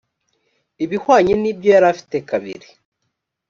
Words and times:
ibihwanye 0.83 1.33
n 1.37 1.43
ibyo 1.51 1.69
yari 1.75 1.87
afite 1.93 2.17
kabiri 2.29 2.67